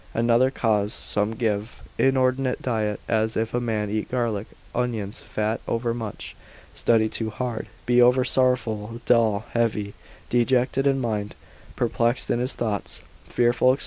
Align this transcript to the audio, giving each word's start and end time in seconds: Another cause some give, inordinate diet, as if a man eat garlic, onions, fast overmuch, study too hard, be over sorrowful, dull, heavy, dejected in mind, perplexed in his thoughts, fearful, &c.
Another 0.15 0.49
cause 0.49 0.93
some 0.95 1.33
give, 1.35 1.83
inordinate 1.99 2.63
diet, 2.63 2.99
as 3.07 3.37
if 3.37 3.53
a 3.53 3.59
man 3.61 3.91
eat 3.91 4.09
garlic, 4.09 4.47
onions, 4.73 5.21
fast 5.21 5.61
overmuch, 5.67 6.35
study 6.73 7.07
too 7.07 7.29
hard, 7.29 7.67
be 7.85 8.01
over 8.01 8.25
sorrowful, 8.25 8.99
dull, 9.05 9.45
heavy, 9.51 9.93
dejected 10.27 10.87
in 10.87 10.99
mind, 10.99 11.35
perplexed 11.75 12.31
in 12.31 12.39
his 12.39 12.55
thoughts, 12.55 13.03
fearful, 13.25 13.77
&c. 13.77 13.79